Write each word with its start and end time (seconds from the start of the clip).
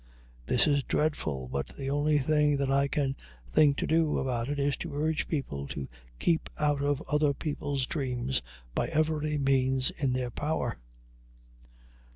This 0.47 0.65
is 0.65 0.81
dreadful, 0.81 1.47
but 1.47 1.67
the 1.77 1.91
only 1.91 2.17
thing 2.17 2.57
that 2.57 2.71
I 2.71 2.87
can 2.87 3.15
think 3.51 3.77
to 3.77 3.85
do 3.85 4.17
about 4.17 4.49
it 4.49 4.57
is 4.59 4.75
to 4.77 4.95
urge 4.95 5.27
people 5.27 5.67
to 5.67 5.87
keep 6.17 6.49
out 6.57 6.81
of 6.81 7.03
other 7.07 7.35
people's 7.35 7.85
dreams 7.85 8.41
by 8.73 8.87
every 8.87 9.37
means 9.37 9.91
in 9.91 10.13
their 10.13 10.31
power. 10.31 10.79